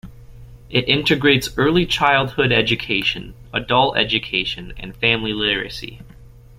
[0.71, 6.01] It integrates early childhood education, adult education and family literacy.